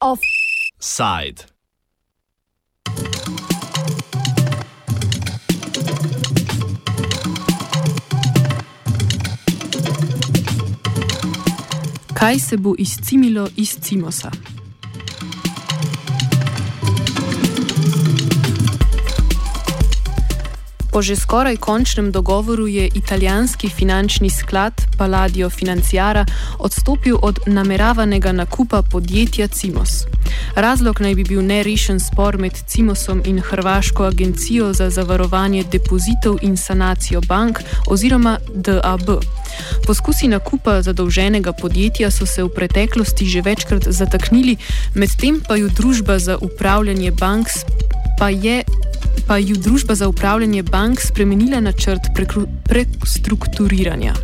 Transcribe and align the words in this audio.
Offside. 0.00 1.44
Kaj 12.14 12.38
se 12.38 12.56
bo 12.56 12.74
izcimilo 12.78 13.48
iz 13.56 13.76
Cimosa? 13.82 14.30
Po 20.92 21.02
že 21.02 21.16
skoraj 21.16 21.56
končnem 21.56 22.10
dogovoru 22.10 22.66
je 22.66 22.90
italijanski 22.94 23.68
finančni 23.68 24.30
sklad 24.30 24.74
Palladio 24.98 25.50
Financiara 25.50 26.26
odstopil 26.58 27.18
od 27.22 27.38
nameravanega 27.46 28.32
nakupa 28.32 28.82
podjetja 28.82 29.48
Cimos. 29.48 29.90
Razlog 30.54 31.00
naj 31.00 31.14
bi 31.14 31.24
bil 31.24 31.42
nerešen 31.46 32.00
spor 32.00 32.38
med 32.38 32.52
Cimosom 32.66 33.22
in 33.24 33.38
Hrvaško 33.38 34.04
agencijo 34.04 34.72
za 34.72 34.90
zavarovanje 34.90 35.64
depozitov 35.72 36.38
in 36.42 36.56
sanacijo 36.56 37.20
bank 37.20 37.58
oziroma 37.86 38.38
DAB. 38.54 39.22
Poskusi 39.86 40.28
nakupa 40.28 40.82
zadolženega 40.82 41.52
podjetja 41.52 42.10
so 42.10 42.26
se 42.26 42.42
v 42.42 42.48
preteklosti 42.48 43.26
že 43.26 43.42
večkrat 43.42 43.88
zataknili, 43.88 44.56
medtem 44.94 45.40
pa 45.48 45.56
ju 45.56 45.68
družba 45.68 46.18
za 46.18 46.38
upravljanje 46.40 47.10
bank 47.10 47.48
pa 48.18 48.28
je 48.28 48.64
pa 49.30 49.36
je 49.38 49.54
družba 49.54 49.94
za 49.94 50.08
upravljanje 50.08 50.62
bank 50.62 51.00
spremenila 51.00 51.60
načrt 51.60 52.00
prestrukturiranja. 52.98 54.14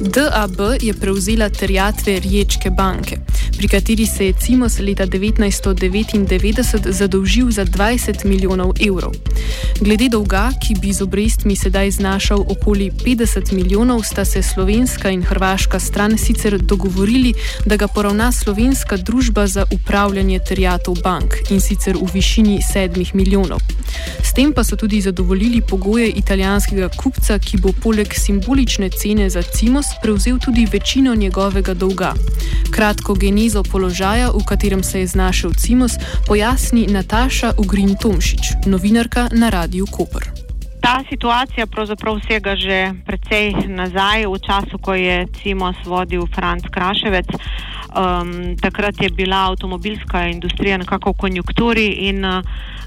DAB 0.00 0.60
je 0.80 0.94
prevzela 0.94 1.48
terjatve 1.48 2.20
Riječke 2.20 2.70
banke 2.70 3.16
pri 3.60 3.68
kateri 3.68 4.06
se 4.06 4.26
je 4.26 4.32
Cimos 4.32 4.78
leta 4.78 5.06
1999 5.06 6.92
zadolžil 6.92 7.50
za 7.50 7.64
20 7.64 8.24
milijonov 8.24 8.72
evrov. 8.88 9.12
Glede 9.80 10.08
dolga, 10.08 10.48
ki 10.56 10.74
bi 10.80 10.92
z 10.92 11.02
obrestmi 11.02 11.56
sedaj 11.56 11.90
znašal 11.90 12.40
okoli 12.48 12.90
50 13.04 13.52
milijonov, 13.52 14.02
sta 14.02 14.24
se 14.24 14.42
slovenska 14.42 15.10
in 15.10 15.22
hrvaška 15.22 15.80
stran 15.80 16.18
sicer 16.18 16.58
dogovorili, 16.58 17.34
da 17.66 17.76
ga 17.76 17.88
poravna 17.88 18.32
slovenska 18.32 18.96
družba 18.96 19.46
za 19.46 19.64
upravljanje 19.72 20.38
terjatov 20.48 20.96
bank 21.04 21.34
in 21.50 21.60
sicer 21.60 21.96
v 22.00 22.08
višini 22.14 22.60
7 22.74 23.14
milijonov. 23.14 23.60
S 24.22 24.32
tem 24.34 24.52
pa 24.52 24.64
so 24.64 24.76
tudi 24.76 25.00
zadovoljili 25.00 25.60
pogoje 25.60 26.08
italijanskega 26.08 26.88
kupca, 26.88 27.38
ki 27.38 27.58
bo 27.58 27.72
poleg 27.82 28.14
simbolične 28.14 28.90
cene 28.90 29.30
za 29.30 29.42
Cimos 29.42 29.86
prevzel 30.02 30.38
tudi 30.38 30.66
večino 30.72 31.14
njegovega 31.14 31.74
dolga. 31.74 32.14
Kratko 32.70 33.14
genezo 33.14 33.62
položaja, 33.62 34.30
v 34.30 34.44
katerem 34.46 34.82
se 34.82 35.00
je 35.00 35.06
znašel 35.06 35.52
Cimos, 35.52 35.92
pojasni 36.26 36.86
Nataša 36.86 37.52
Ugrin 37.58 37.96
Tomšič, 37.96 38.66
novinarka 38.66 39.28
na 39.32 39.50
Radiu 39.50 39.86
Koper. 39.86 40.30
Ta 40.80 41.02
situacija 41.08 41.66
pravzaprav 41.66 42.16
vsega 42.16 42.56
že 42.56 42.92
precej 43.06 43.52
nazaj, 43.68 44.26
v 44.26 44.38
času, 44.46 44.78
ko 44.78 44.94
je 44.94 45.26
Cimos 45.42 45.76
vodil 45.84 46.26
Franz 46.34 46.62
Kraševec. 46.70 47.28
Um, 47.90 48.56
takrat 48.56 49.02
je 49.02 49.10
bila 49.10 49.50
avtomobilska 49.50 50.26
industrija 50.28 50.78
nekako 50.78 51.10
v 51.10 51.16
konjunkturi 51.16 51.86
in 52.08 52.24
uh, 52.24 52.42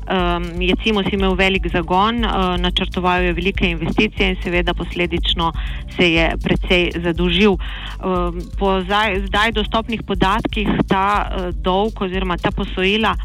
um, 0.07 0.61
je 0.61 0.75
Cimos 0.83 1.05
imel 1.11 1.35
velik 1.35 1.67
zagon, 1.71 2.25
uh, 2.25 2.57
načrtoval 2.57 3.23
je 3.23 3.33
velike 3.33 3.69
investicije 3.69 4.29
in 4.29 4.35
seveda 4.43 4.73
posledično 4.73 5.53
se 5.95 6.13
je 6.13 6.31
precej 6.43 6.91
zadolžil. 7.03 7.51
Um, 7.51 7.59
po 8.59 8.81
zdaj, 8.81 9.19
zdaj 9.27 9.51
dostopnih 9.51 10.03
podatkih 10.03 10.67
ta 10.87 11.29
uh, 11.29 11.29
dolg 11.55 12.01
oziroma 12.01 12.37
ta 12.37 12.51
posojila 12.51 13.15
uh, 13.15 13.21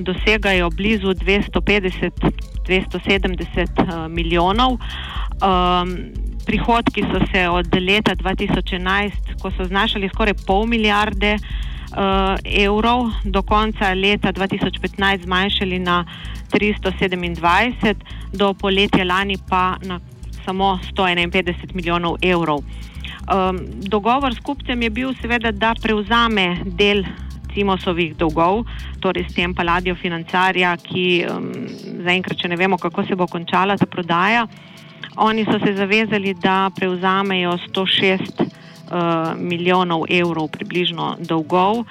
dosegajo 0.00 0.70
blizu 0.70 1.06
250-270 1.06 1.20
uh, 3.78 4.08
milijonov. 4.08 4.72
Um, 4.72 4.78
prihodki 6.46 7.02
so 7.02 7.20
se 7.32 7.48
od 7.48 7.74
leta 7.80 8.14
2011, 8.14 9.10
ko 9.42 9.50
so 9.50 9.64
znašali 9.64 10.08
skoraj 10.08 10.34
pol 10.46 10.66
milijarde, 10.66 11.34
uh, 11.34 11.40
evrov, 12.44 13.10
do 13.24 13.42
konca 13.42 13.94
leta 13.94 14.32
2015 14.32 15.24
zmanjšali 15.24 15.78
na 15.78 16.04
327, 16.52 17.94
do 18.32 18.54
poletja 18.54 19.04
lani 19.04 19.36
pa 19.48 19.76
na 19.82 20.00
samo 20.44 20.78
151 20.96 21.74
milijonov 21.74 22.16
evrov. 22.22 22.62
Dogovor 23.88 24.34
s 24.34 24.40
kupcem 24.40 24.82
je 24.82 24.90
bil 24.90 25.14
seveda, 25.20 25.52
da 25.52 25.74
prevzame 25.82 26.64
del 26.64 27.04
Cimosovih 27.54 28.16
dolgov, 28.16 28.64
torej 29.00 29.26
s 29.28 29.34
tem 29.34 29.54
Palladijo 29.54 29.96
financarja, 29.96 30.76
ki 30.76 31.24
um, 31.26 31.48
zaenkrat 32.04 32.38
še 32.38 32.48
ne 32.48 32.56
vemo, 32.56 32.78
kako 32.78 33.04
se 33.08 33.16
bo 33.16 33.26
končala 33.26 33.76
ta 33.76 33.86
prodaja. 33.86 34.46
Oni 35.16 35.44
so 35.44 35.58
se 35.64 35.74
zavezali, 35.74 36.34
da 36.38 36.70
prevzamejo 36.76 37.56
106 37.66 38.44
uh, 38.44 38.57
milijonov 39.36 40.04
evrov 40.08 40.48
približno 40.48 41.16
dolgov, 41.20 41.78
uh, 41.78 41.86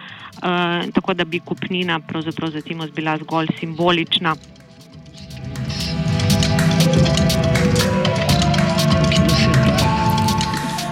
tako 0.94 1.14
da 1.14 1.26
bi 1.26 1.40
kupnina 1.40 2.00
pravzaprav 2.00 2.52
za 2.52 2.62
Timos 2.62 2.92
bila 2.92 3.18
zgolj 3.18 3.48
simbolična. 3.60 4.36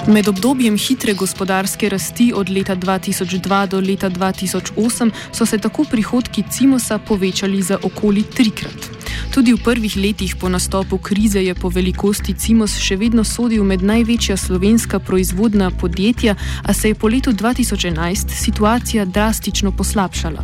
Med 0.08 0.28
obdobjem 0.28 0.76
hitre 0.78 1.14
gospodarske 1.14 1.90
rasti 1.90 2.32
od 2.36 2.50
leta 2.50 2.76
2002 2.76 3.68
do 3.68 3.80
leta 3.80 4.10
2008 4.10 5.12
so 5.32 5.46
se 5.46 5.58
tako 5.58 5.84
prihodki 5.92 6.44
Cimosa 6.52 7.00
povečali 7.00 7.62
za 7.62 7.78
okoli 7.84 8.24
trikrat. 8.24 9.05
Tudi 9.36 9.52
v 9.52 9.60
prvih 9.60 9.98
letih 10.00 10.36
po 10.40 10.48
nastopu 10.48 10.98
krize 10.98 11.44
je 11.44 11.52
po 11.56 11.68
velikosti 11.68 12.34
Cimos 12.40 12.78
še 12.80 12.96
vedno 12.96 13.24
sodil 13.28 13.68
med 13.68 13.84
največja 13.84 14.38
slovenska 14.40 15.00
proizvodna 15.04 15.68
podjetja, 15.76 16.38
a 16.64 16.72
se 16.74 16.88
je 16.88 16.96
po 16.96 17.12
letu 17.12 17.34
2011 17.36 18.32
situacija 18.32 19.04
drastično 19.06 19.76
poslabšala. 19.76 20.40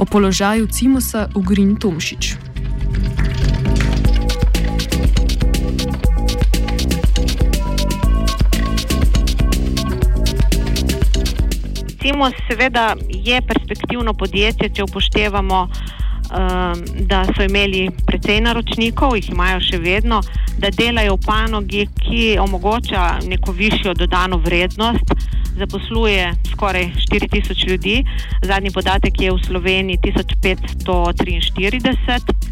O 0.00 0.08
položaju 0.08 0.72
Cimosa 0.72 1.28
ugrin 1.36 1.76
Tomšič. 1.76 2.32
Cimos 12.00 12.32
seveda 12.48 12.96
je 13.12 13.42
perspektivno 13.44 14.16
podjetje, 14.16 14.72
če 14.72 14.88
upoštevamo 14.88 15.68
da 17.10 17.24
so 17.36 17.42
imeli 17.42 17.90
precej 18.06 18.40
naročnikov, 18.40 19.16
jih 19.16 19.30
imajo 19.30 19.60
še 19.60 19.78
vedno, 19.82 20.22
da 20.58 20.70
delajo 20.70 21.14
v 21.16 21.20
panogi, 21.26 21.86
ki 21.98 22.38
omogoča 22.38 23.18
neko 23.26 23.52
višjo 23.52 23.94
dodano 23.94 24.36
vrednost, 24.44 25.04
zaposluje 25.58 26.32
skoraj 26.52 26.90
4000 27.10 27.68
ljudi, 27.68 28.04
zadnji 28.42 28.70
podatek 28.70 29.20
je 29.20 29.32
v 29.32 29.38
Sloveniji 29.46 29.98
1543. 30.06 32.49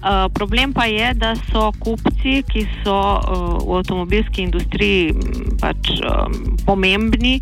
Uh, 0.00 0.32
problem 0.32 0.72
pa 0.72 0.86
je, 0.88 1.14
da 1.14 1.34
so 1.36 1.66
kupci, 1.76 2.40
ki 2.48 2.64
so 2.80 2.96
uh, 2.96 3.58
v 3.60 3.74
avtomobilski 3.80 4.46
industriji 4.48 5.12
pač, 5.60 5.90
um, 6.00 6.56
pomembni, 6.64 7.34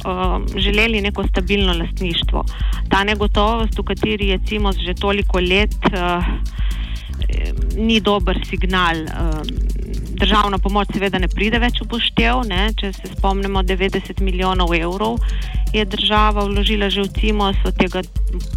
um, 0.00 0.46
želeli 0.56 1.02
neko 1.04 1.26
stabilno 1.28 1.74
lastništvo. 1.76 2.44
Ta 2.88 3.04
negotovost, 3.04 3.78
v 3.78 3.84
kateri 3.84 4.28
je 4.32 4.40
Cimos 4.48 4.80
že 4.80 4.94
toliko 4.94 5.40
let, 5.44 5.76
uh, 5.92 6.24
ni 7.76 8.00
dober 8.00 8.40
signal. 8.48 8.96
Um, 8.96 9.66
državna 10.16 10.58
pomoč 10.58 10.88
seveda 10.94 11.18
ne 11.20 11.28
pride 11.28 11.60
več 11.60 11.82
v 11.82 11.88
poštev. 11.92 12.46
Ne? 12.48 12.70
Če 12.80 12.92
se 12.96 13.12
spomnimo, 13.12 13.60
90 13.62 14.24
milijonov 14.24 14.72
evrov 14.74 15.20
je 15.74 15.84
država 15.84 16.46
vložila 16.48 16.88
že 16.88 17.04
v 17.04 17.12
Cimos, 17.20 17.60
tega, 17.76 18.00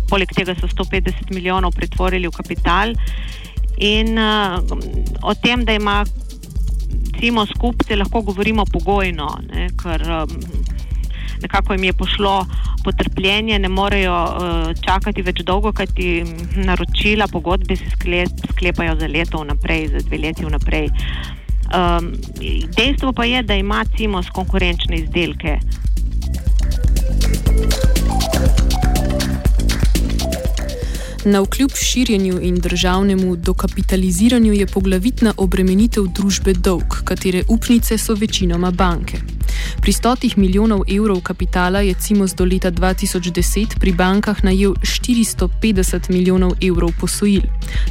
poleg 0.07 0.31
tega 0.35 0.55
so 0.55 0.69
150 0.71 1.33
milijonov 1.35 1.75
pretvorili 1.75 2.31
v 2.31 2.37
kapital. 2.39 2.95
In 3.79 4.17
uh, 4.17 4.59
o 5.21 5.33
tem, 5.33 5.63
da 5.65 5.73
ima 5.73 6.03
Cimo 7.19 7.45
skupce, 7.45 7.95
lahko 7.95 8.21
govorimo 8.21 8.65
pogojno, 8.65 9.27
ne, 9.51 9.67
ker 9.79 10.03
um, 10.07 10.35
nekako 11.41 11.73
jim 11.73 11.83
je 11.83 11.93
pošlo 11.93 12.45
potrpljenje, 12.83 13.59
ne 13.59 13.69
morejo 13.69 14.15
uh, 14.15 14.69
čakati 14.85 15.23
več 15.23 15.43
dolgo, 15.47 15.71
kajti 15.75 16.23
naročila, 16.63 17.27
pogodbe 17.31 17.75
se 17.75 17.89
sklep, 17.95 18.45
sklepajo 18.53 18.95
za 18.99 19.07
leto 19.07 19.43
vnaprej, 19.43 19.87
za 19.95 20.03
dve 20.07 20.21
leti 20.27 20.47
vnaprej. 20.47 20.87
Um, 21.69 22.13
dejstvo 22.75 23.11
pa 23.13 23.27
je, 23.27 23.43
da 23.43 23.55
ima 23.55 23.83
Cimos 23.97 24.31
konkurenčne 24.33 25.03
izdelke. 25.03 25.59
Na 31.25 31.41
vkljub 31.41 31.71
širjenju 31.75 32.39
in 32.41 32.55
državnemu 32.55 33.35
dokapitaliziranju 33.35 34.53
je 34.53 34.67
poglavitna 34.67 35.33
obremenitev 35.37 36.03
družbe 36.15 36.53
dolg, 36.53 36.95
katere 37.03 37.43
upnice 37.49 37.97
so 37.97 38.13
večinoma 38.13 38.71
banke. 38.71 39.17
Pri 39.89 39.93
stotih 39.93 40.37
milijonov 40.37 40.81
evrov 40.87 41.21
kapitala 41.25 41.79
je 41.81 41.93
Cimos 41.93 42.35
do 42.35 42.45
leta 42.45 42.69
2010 42.71 43.79
pri 43.79 43.91
bankah 43.91 44.43
najel 44.43 44.73
450 44.85 46.09
milijonov 46.13 46.51
evrov 46.61 46.93
posojil. 47.01 47.41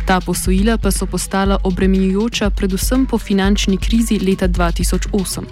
Ta 0.07 0.21
posojila 0.21 0.79
pa 0.79 0.91
so 0.91 1.07
postala 1.07 1.59
obremenjujoča 1.65 2.51
predvsem 2.51 3.07
po 3.07 3.19
finančni 3.19 3.77
krizi 3.77 4.21
leta 4.23 4.49
2008. 4.49 5.43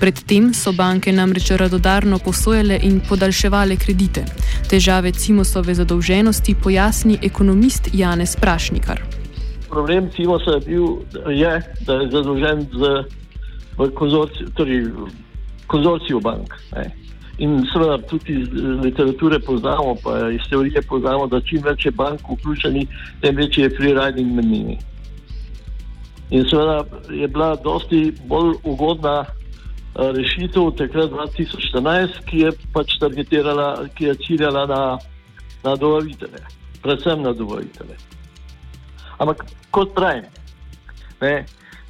Predtem 0.00 0.54
so 0.54 0.72
banke 0.72 1.12
namreč 1.12 1.50
radodarno 1.50 2.18
posojale 2.18 2.78
in 2.82 3.00
podaljševale 3.08 3.76
kredite. 3.76 4.24
Težave 4.68 5.12
Cimosove 5.12 5.74
zadolženosti 5.74 6.54
pojasni 6.62 7.18
ekonomist 7.22 7.88
Janez 7.92 8.36
Prašnikar. 8.36 9.00
Problem 9.68 10.10
Cimosa 10.16 10.50
je 10.50 10.60
bil, 10.60 10.86
je, 11.32 11.62
da 11.86 11.94
je 11.94 12.10
zadolžen 12.10 12.66
z 12.72 13.88
konzorcijem. 13.94 14.50
Torej 14.52 14.92
konzorciju 15.66 16.20
bank. 16.20 16.54
Ne. 16.76 16.90
In 17.38 17.66
seveda 17.72 17.98
tudi 18.08 18.32
iz 18.32 18.48
literature 18.84 19.38
poznamo, 19.38 19.96
pa 20.02 20.30
iz 20.32 20.40
teorije 20.50 20.82
poznamo, 20.88 21.26
da 21.26 21.40
čim 21.40 21.62
več 21.62 21.84
je 21.84 21.90
bank 21.90 22.20
vključenih, 22.30 22.88
tem 23.20 23.36
večji 23.36 23.62
je 23.62 23.72
freeriding 23.76 24.32
med 24.34 24.44
njimi. 24.44 24.78
In 26.30 26.46
seveda 26.48 26.84
je 27.10 27.28
bila 27.28 27.56
dosti 27.56 28.12
bolj 28.26 28.54
ugodna 28.64 29.24
rešitev 29.96 30.70
takrat 30.76 31.10
2014, 31.10 32.24
ki 32.28 32.38
je 32.38 32.52
pač 32.72 32.96
targetirala, 33.00 33.86
ki 33.94 34.04
je 34.04 34.14
ciljala 34.26 34.66
na, 34.66 34.80
na 35.64 35.76
dobavitelje, 35.76 36.42
predvsem 36.82 37.22
na 37.22 37.32
dobavitelje. 37.32 37.96
Ampak 39.18 39.44
kot 39.70 39.94
pravim, 39.94 40.24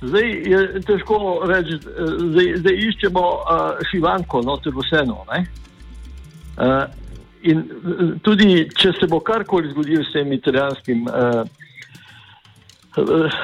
Zdaj 0.06 0.28
je 0.50 0.80
težko 0.86 1.18
reči, 1.48 1.78
zdaj, 1.80 2.52
zdaj 2.62 2.78
iščemo 2.88 3.22
uh, 3.22 3.80
šivanko, 3.90 4.42
no, 4.46 4.56
ter 4.62 4.74
vseeno. 4.76 5.22
Uh, 5.26 6.84
in 7.42 7.64
tudi, 8.24 8.66
če 8.76 8.92
se 9.00 9.08
bo 9.10 9.20
karkoli 9.20 9.72
zgodilo 9.72 10.04
s 10.04 10.14
tem 10.14 10.32
italijanskim, 10.36 11.06
uh, 11.08 11.42
uh, 13.02 13.42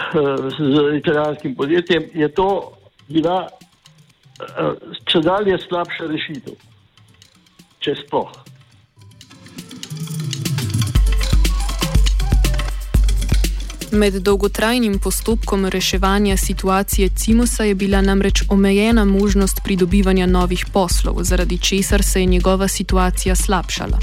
z 0.58 0.86
italijanskim 1.00 1.56
podjetjem, 1.58 2.08
je 2.14 2.28
to 2.28 2.48
bila 3.08 3.42
uh, 3.46 4.72
če 5.10 5.22
dalje 5.24 5.58
slabša 5.66 6.08
rešitev, 6.10 6.56
če 7.82 7.98
sploh. 8.04 8.32
Med 13.92 14.14
dolgotrajnim 14.14 14.98
postopkom 14.98 15.66
reševanja 15.66 16.36
situacije 16.36 17.08
Cimosa 17.08 17.64
je 17.64 17.74
bila 17.74 18.00
namreč 18.00 18.42
omejena 18.48 19.04
možnost 19.04 19.60
pridobivanja 19.64 20.26
novih 20.26 20.66
poslov, 20.72 21.22
zaradi 21.22 21.58
česar 21.58 22.02
se 22.02 22.20
je 22.20 22.26
njegova 22.26 22.68
situacija 22.68 23.34
slabšala. 23.34 23.98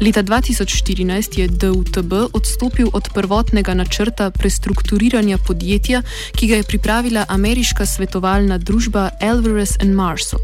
Leta 0.00 0.22
2014 0.22 1.38
je 1.38 1.46
DUTB 1.48 2.12
odstopil 2.32 2.88
od 2.92 3.08
prvotnega 3.14 3.74
načrta 3.74 4.30
prestrukturiranja 4.30 5.38
podjetja, 5.46 6.02
ki 6.36 6.46
ga 6.46 6.56
je 6.56 6.62
pripravila 6.62 7.24
ameriška 7.28 7.86
svetovalna 7.86 8.58
družba 8.58 9.10
Alvarez 9.20 9.76
and 9.82 9.94
Marshall. 9.94 10.40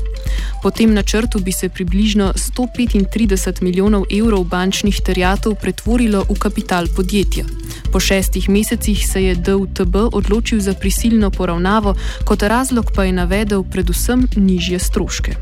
Po 0.62 0.70
tem 0.70 0.94
načrtu 0.94 1.40
bi 1.40 1.52
se 1.52 1.68
približno 1.68 2.32
135 2.36 3.62
milijonov 3.62 4.04
evrov 4.12 4.44
bančnih 4.44 5.00
terjatov 5.00 5.54
pretvorilo 5.62 6.24
v 6.28 6.38
kapital 6.38 6.84
podjetja. 6.96 7.44
Po 7.92 8.00
šestih 8.00 8.48
mesecih 8.48 9.08
se 9.08 9.24
je 9.24 9.34
DUTB 9.34 9.96
odločil 10.12 10.60
za 10.60 10.74
prisilno 10.74 11.30
poravnavo, 11.30 11.94
kot 12.24 12.42
razlog 12.42 12.92
pa 12.94 13.04
je 13.04 13.12
navedel 13.12 13.64
predvsem 13.72 14.28
nižje 14.36 14.78
stroške. 14.78 15.32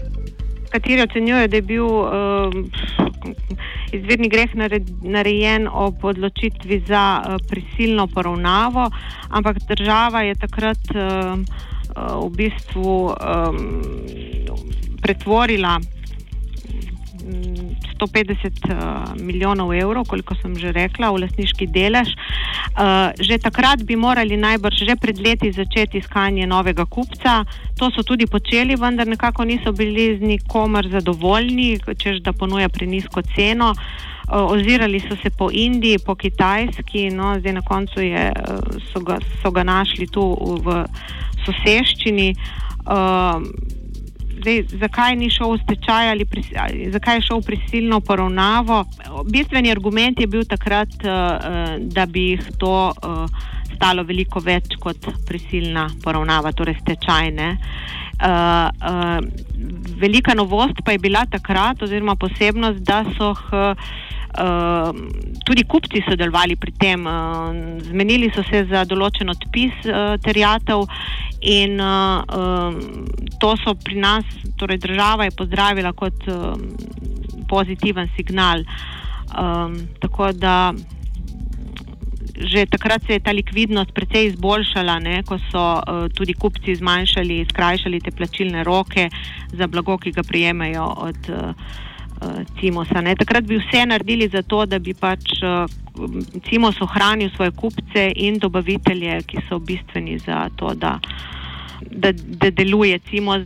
Kateri 0.70 1.02
ocenjujejo, 1.02 1.49
da 1.49 1.56
je 1.56 1.62
bil 1.62 1.87
uh, 1.87 2.11
izvirni 3.99 4.29
greh 4.29 4.50
narejen 5.02 5.69
ob 5.69 6.05
odločitvi 6.05 6.82
za 6.88 7.05
uh, 7.20 7.37
prisilno 7.50 8.06
poravnavo, 8.06 8.91
ampak 9.31 9.58
država 9.69 10.23
je 10.23 10.35
takrat 10.35 10.85
uh, 10.94 11.38
uh, 11.38 12.25
v 12.25 12.31
bistvu 12.37 13.14
pretvorila 15.02 15.79
150 17.25 18.69
uh, 18.69 19.15
milijonov 19.21 19.73
evrov, 19.75 20.05
koliko 20.05 20.35
sem 20.35 20.56
že 20.59 20.73
rekla, 20.73 21.11
v 21.11 21.25
lasniški 21.25 21.67
delež. 21.67 22.12
Uh, 22.75 23.15
že 23.17 23.38
takrat 23.38 23.82
bi 23.82 23.97
morali 23.97 24.37
najbrž 24.37 24.85
že 24.85 24.97
pred 24.97 25.17
leti 25.17 25.53
začeti 25.53 25.99
iskanje 25.99 26.47
novega 26.47 26.85
kupca. 26.85 27.44
To 27.81 27.88
so 27.91 28.03
tudi 28.03 28.26
počeli, 28.26 28.76
vendar 28.76 29.06
nekako 29.06 29.44
niso 29.44 29.73
bili 29.73 30.19
z 30.19 30.21
nikomer 30.21 30.88
zadovoljni, 30.91 31.81
čež 31.81 32.21
da 32.21 32.32
ponuja 32.32 32.69
prenisko 32.69 33.23
ceno. 33.35 33.73
Uh, 33.73 34.53
ozirali 34.53 35.00
so 35.00 35.17
se 35.23 35.31
po 35.31 35.49
Indiji, 35.53 35.99
po 35.99 36.15
Kitajski, 36.15 37.11
no, 37.11 37.37
zdaj 37.41 37.53
na 37.53 37.62
koncu 37.62 38.00
je, 38.00 38.32
so, 38.93 39.00
ga, 39.00 39.21
so 39.43 39.50
ga 39.50 39.65
našli 39.65 40.09
tu 40.09 40.25
v 40.65 40.85
soseščini. 41.44 42.35
Uh, 42.85 43.74
zdaj, 44.44 44.62
zakaj 44.81 45.17
ni 45.17 45.31
šel 45.32 45.55
v 45.55 45.62
stečaj 45.62 46.11
ali, 46.12 46.25
pri, 46.29 46.44
ali 46.61 46.91
zakaj 46.93 47.19
je 47.19 47.26
šel 47.29 47.41
v 47.41 47.49
prisilno 47.49 48.00
poravnavo. 48.05 48.85
Bistveni 49.32 49.73
argument 49.73 50.20
je 50.20 50.29
bil 50.29 50.44
takrat, 50.44 50.93
uh, 51.00 51.81
da 51.81 52.06
bi 52.06 52.35
jih 52.35 52.44
to 52.61 52.76
uh, 52.93 53.25
stalo 53.75 54.05
veliko 54.05 54.41
več 54.44 54.76
kot 54.81 55.08
prisilna 55.26 55.88
poravnava, 56.05 56.52
torej 56.52 56.76
stečajne. 56.82 57.55
Uh, 58.14 58.29
uh, 58.29 59.19
velika 59.99 60.37
novost 60.37 60.85
pa 60.85 60.93
je 60.93 61.02
bila 61.02 61.25
takrat, 61.26 61.82
oziroma 61.82 62.17
posebnost, 62.20 62.85
da 62.85 63.05
so. 63.17 63.32
Uh, 63.49 64.12
Ehm, 64.35 65.11
tudi 65.47 65.62
kupci 65.62 66.02
sodelovali 66.02 66.56
pri 66.56 66.73
tem, 66.75 67.06
uh, 67.06 67.55
zmenili 67.87 68.32
so 68.35 68.43
se 68.43 68.64
za 68.67 68.82
določen 68.82 69.31
odpis 69.31 69.87
uh, 69.87 70.17
terjatev 70.19 70.82
in 71.44 71.81
uh, 71.81 72.25
um, 72.32 73.06
to 73.41 73.52
so 73.61 73.75
pri 73.76 74.00
nas, 74.00 74.25
torej 74.56 74.79
država 74.81 75.29
je 75.29 75.37
pozdravila 75.37 75.93
kot 75.93 76.26
um, 76.29 76.73
pozitiven 77.49 78.09
signal. 78.16 78.64
Um, 79.38 79.76
tako 80.00 80.33
da 80.33 80.73
že 82.35 82.66
takrat 82.66 83.02
se 83.07 83.12
je 83.12 83.21
ta 83.21 83.30
likvidnost 83.30 83.95
precej 83.95 84.26
izboljšala, 84.26 84.99
ne, 84.99 85.23
ko 85.23 85.38
so 85.52 85.62
uh, 85.78 86.09
tudi 86.11 86.35
kupci 86.35 86.75
zmanjšali, 86.75 87.47
skrajšali 87.50 88.00
te 88.00 88.11
plačilne 88.11 88.64
roke 88.64 89.09
za 89.52 89.66
blago, 89.66 89.99
ki 89.99 90.11
ga 90.11 90.23
prijemajo 90.23 90.87
od. 90.97 91.28
Uh, 91.28 91.54
uh, 92.23 92.45
Cimosa. 92.61 93.00
Ne. 93.00 93.14
Takrat 93.14 93.45
bi 93.45 93.59
vse 93.59 93.87
naredili 93.87 94.28
za 94.28 94.42
to, 94.42 94.66
da 94.66 94.78
bi 94.78 94.95
pač 94.95 95.38
uh, 95.42 95.64
Cimos 96.49 96.80
ohranil 96.83 97.30
svoje 97.37 97.50
kupce 97.50 98.12
in 98.16 98.38
dobavitelje, 98.38 99.21
ki 99.23 99.45
so 99.49 99.59
bistveni 99.59 100.18
za 100.18 100.49
to, 100.57 100.75
da, 100.75 100.99
da, 101.91 102.12
da 102.12 102.50
deluje 102.50 103.00
Cimos. 103.11 103.43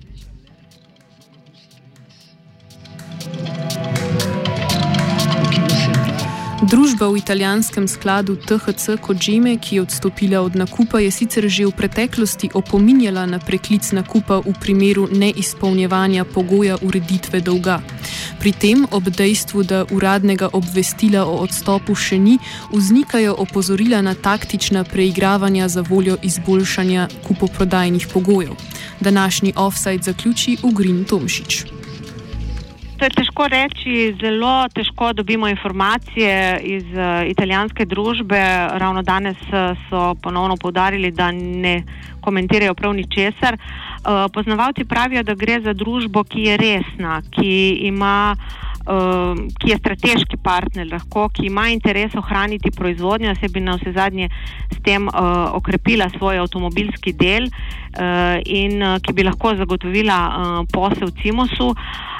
Družba 6.58 7.06
v 7.06 7.22
italijanskem 7.22 7.86
skladu 7.86 8.34
THC 8.34 8.98
Kojime, 8.98 9.54
ki 9.62 9.76
je 9.76 9.82
odstopila 9.82 10.42
od 10.42 10.58
nakupa, 10.58 10.98
je 10.98 11.10
sicer 11.14 11.46
že 11.46 11.70
v 11.70 11.70
preteklosti 11.70 12.50
opominjala 12.50 13.30
na 13.30 13.38
preklic 13.38 13.86
nakupa 13.94 14.42
v 14.42 14.50
primeru 14.58 15.06
neizpolnjevanja 15.06 16.26
pogoja 16.26 16.74
ureditve 16.82 17.38
dolga. 17.46 17.78
Pri 18.42 18.50
tem, 18.50 18.90
ob 18.90 19.06
dejstvu, 19.06 19.62
da 19.62 19.86
uradnega 19.86 20.50
obvestila 20.50 21.30
o 21.30 21.46
odstopu 21.46 21.94
še 21.94 22.18
ni, 22.18 22.42
vznikajo 22.74 23.38
opozorila 23.38 24.02
na 24.02 24.18
taktična 24.18 24.82
preigravanja 24.82 25.70
za 25.70 25.86
voljo 25.86 26.18
izboljšanja 26.26 27.22
kupoprodajnih 27.22 28.10
pogojev. 28.10 28.58
Današnji 28.98 29.54
offside 29.54 30.02
zaključi 30.02 30.58
Ugrin 30.66 31.06
Tomšič. 31.06 31.77
To 32.98 33.06
je 33.06 33.14
težko 33.14 33.46
reči, 33.46 34.14
zelo 34.18 34.66
težko 34.74 35.12
dobimo 35.12 35.46
informacije 35.48 36.60
iz 36.66 36.84
uh, 36.90 37.22
italijanske 37.30 37.84
družbe. 37.86 38.40
Ravno 38.74 39.02
danes 39.02 39.38
uh, 39.52 39.78
so 39.86 40.14
ponovno 40.22 40.56
povdarili, 40.56 41.10
da 41.10 41.30
ne 41.30 41.82
komentirajo 42.20 42.74
prav 42.74 42.94
ničesar. 42.94 43.54
Uh, 43.54 44.26
poznavalci 44.34 44.84
pravijo, 44.84 45.22
da 45.22 45.34
gre 45.34 45.60
za 45.60 45.72
družbo, 45.72 46.24
ki 46.24 46.48
je 46.50 46.56
resna, 46.56 47.22
ki 47.30 47.78
ima 47.86 48.34
ki 49.60 49.68
je 49.70 49.76
strateški 49.78 50.38
partner, 50.40 50.86
lahko, 50.88 51.26
ki 51.28 51.46
ima 51.46 51.66
interes 51.68 52.14
ohraniti 52.16 52.70
proizvodnjo, 52.70 53.34
se 53.36 53.48
bi 53.52 53.60
na 53.60 53.74
vse 53.76 53.92
zadnje 53.92 54.30
s 54.72 54.80
tem 54.82 55.08
uh, 55.08 55.18
okrepila 55.52 56.08
svoj 56.16 56.40
avtomobilski 56.40 57.12
del 57.12 57.50
uh, 57.50 58.40
in 58.46 58.80
uh, 58.82 58.96
ki 59.04 59.12
bi 59.12 59.26
lahko 59.28 59.52
zagotovila 59.60 60.18
uh, 60.24 60.62
posel 60.72 61.12
Cimosu. 61.20 61.68
Uh, 61.68 62.17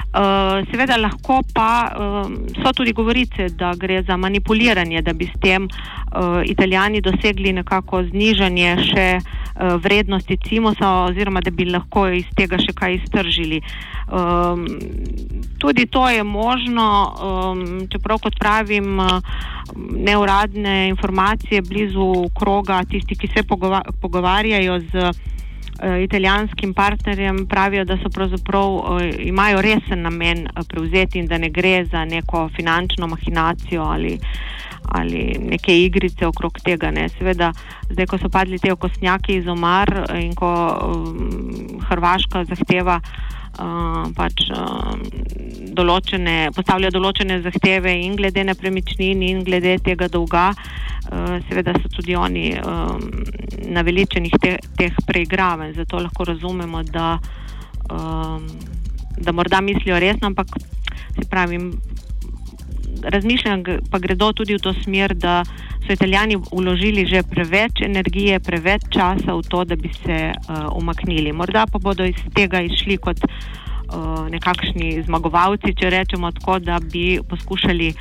seveda 0.71 0.97
lahko 0.97 1.41
pa 1.53 1.91
uh, 1.93 2.31
so 2.63 2.73
tudi 2.73 2.93
govorice, 2.93 3.49
da 3.49 3.73
gre 3.77 4.01
za 4.03 4.17
manipuliranje, 4.17 5.01
da 5.01 5.13
bi 5.13 5.25
s 5.25 5.39
tem 5.41 5.67
uh, 5.67 6.41
italijani 6.45 7.01
dosegli 7.01 7.53
nekako 7.53 8.03
znižanje 8.03 8.75
še 8.89 9.07
uh, 9.19 9.75
vrednosti 9.83 10.37
Cimosa 10.47 10.89
oziroma 11.05 11.41
da 11.41 11.51
bi 11.51 11.69
lahko 11.69 12.07
iz 12.09 12.25
tega 12.35 12.57
še 12.57 12.73
kaj 12.73 12.97
iztržili. 13.03 13.61
Um, 14.09 14.65
tudi 15.61 15.85
to 15.85 16.09
je 16.09 16.23
možno, 16.23 16.85
um, 17.21 17.65
čeprav 17.89 18.17
kot 18.23 18.39
pravim, 18.39 18.97
neuradne 19.77 20.87
informacije 20.89 21.61
blizu 21.61 22.29
kroga, 22.33 22.81
tisti, 22.89 23.15
ki 23.15 23.29
se 23.29 23.43
pogova 23.43 23.83
pogovarjajo 24.01 24.79
z 24.79 25.11
italijanskim 26.03 26.73
partnerjem 26.73 27.47
pravijo, 27.47 27.85
da 27.85 27.97
so 27.97 28.09
pravzaprav 28.09 28.73
uh, 28.73 29.01
imajo 29.19 29.61
resen 29.61 30.01
namen 30.01 30.47
uh, 30.47 30.65
prevzeti 30.69 31.19
in 31.19 31.27
da 31.27 31.37
ne 31.37 31.49
gre 31.49 31.85
za 31.85 32.05
neko 32.05 32.49
finančno 32.55 33.07
mahinacijo 33.07 33.83
ali, 33.83 34.19
ali 34.83 35.35
neke 35.49 35.79
igrice 35.85 36.27
okrog 36.27 36.59
tega. 36.63 36.91
Ne. 36.91 37.09
Seveda, 37.09 37.53
zdaj, 37.89 38.05
ko 38.05 38.17
so 38.17 38.29
padli 38.29 38.59
te 38.59 38.73
okostnjaki 38.73 39.35
iz 39.35 39.47
omar 39.47 40.05
in 40.21 40.35
ko 40.35 40.51
um, 40.83 41.81
Hrvaška 41.89 42.43
zahteva 42.45 42.99
uh, 42.99 44.11
pač, 44.15 44.49
uh, 44.51 44.95
določene, 45.75 46.49
postavlja 46.55 46.91
določene 46.93 47.41
zahteve 47.45 47.93
in 48.03 48.15
glede 48.19 48.43
nepremičnin 48.43 49.23
in 49.23 49.43
glede 49.47 49.77
tega 49.85 50.07
dolga, 50.07 50.51
seveda 51.49 51.73
so 51.81 51.89
tudi 51.89 52.15
oni 52.15 52.53
um, 52.59 52.99
naveličenih 53.73 54.33
te, 54.41 54.57
teh 54.77 54.93
preigravanj. 55.07 55.73
Zato 55.73 55.99
lahko 55.99 56.23
razumemo, 56.23 56.83
da, 56.83 57.17
um, 57.91 58.47
da 59.17 59.31
morda 59.31 59.61
mislijo 59.61 59.99
resno, 59.99 60.27
ampak 60.27 60.47
se 61.15 61.29
pravi. 61.29 61.59
Razmišljam, 63.03 63.63
pa 63.91 63.99
gredo 63.99 64.33
tudi 64.33 64.57
v 64.57 64.59
to 64.59 64.73
smer, 64.83 65.13
da 65.15 65.43
so 65.87 65.93
italijani 65.93 66.35
uložili 66.51 67.05
že 67.05 67.23
preveč 67.23 67.81
energije, 67.81 68.39
preveč 68.39 68.81
časa 68.91 69.33
v 69.33 69.41
to, 69.47 69.63
da 69.63 69.75
bi 69.75 69.89
se 70.03 70.33
uh, 70.33 70.67
umaknili. 70.75 71.31
Morda 71.31 71.65
pa 71.71 71.79
bodo 71.79 72.05
iz 72.05 72.19
tega 72.35 72.61
išli 72.61 72.97
kot 72.97 73.23
uh, 73.23 74.27
nekakšni 74.29 75.03
zmagovalci, 75.07 75.75
če 75.79 75.89
rečemo 75.89 76.31
tako, 76.31 76.59
da 76.59 76.79
bi 76.91 77.21
poskušali 77.29 77.93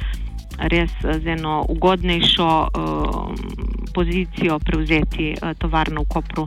res 0.58 0.90
z 1.02 1.26
eno 1.26 1.64
ugodnejšo 1.68 2.48
uh, 2.48 3.32
pozicijo 3.94 4.58
prevzeti 4.58 5.34
uh, 5.34 5.54
tovarno 5.58 6.02
v 6.02 6.08
Kopru. 6.08 6.46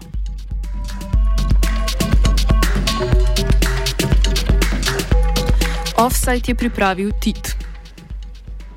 Offside 5.98 6.48
je 6.48 6.56
pripravil 6.56 7.12
Tit. 7.20 7.61